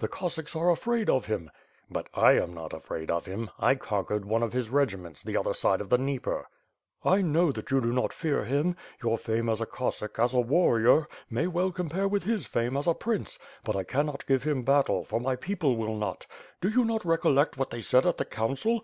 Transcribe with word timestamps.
The 0.00 0.08
Cossacks 0.08 0.56
are 0.56 0.70
afraid 0.72 1.08
of 1.08 1.26
him/* 1.26 1.52
470 1.92 1.92
^^^B 1.92 1.92
FIRE 1.92 1.92
AND 1.92 1.92
SWORD. 1.92 1.92
"But 1.92 2.22
I 2.24 2.32
am 2.48 2.52
not 2.52 2.72
afraid 2.74 3.10
of 3.12 3.26
him— 3.26 3.50
I 3.60 3.74
conquered 3.76 4.24
one 4.24 4.42
of 4.42 4.52
his 4.52 4.70
regi 4.70 4.96
ments, 4.96 5.22
the 5.22 5.36
other 5.36 5.54
side 5.54 5.80
of 5.80 5.88
the 5.88 5.96
Dnieper/^ 5.98 6.46
''1 7.04 7.24
know 7.26 7.52
that 7.52 7.70
you 7.70 7.80
do 7.80 7.92
not 7.92 8.12
fear 8.12 8.42
him. 8.44 8.74
Your 9.00 9.16
fame 9.16 9.48
as 9.48 9.60
a 9.60 9.66
Cos 9.66 9.98
sack, 9.98 10.18
as 10.18 10.34
a 10.34 10.40
warrior, 10.40 11.06
may 11.30 11.46
well 11.46 11.70
compare 11.70 12.08
with 12.08 12.24
his 12.24 12.44
fame 12.44 12.74
ds 12.74 12.88
a 12.88 12.94
prince; 12.94 13.38
but 13.62 13.76
I 13.76 13.84
cannot 13.84 14.26
give 14.26 14.42
him 14.42 14.64
battle, 14.64 15.04
for 15.04 15.20
my 15.20 15.36
people 15.36 15.76
will 15.76 15.94
not. 15.94 16.26
Do 16.60 16.70
you 16.70 16.84
not 16.84 17.04
recollect 17.04 17.56
what 17.56 17.70
they 17.70 17.80
said 17.80 18.04
at 18.04 18.16
the 18.16 18.24
council? 18.24 18.76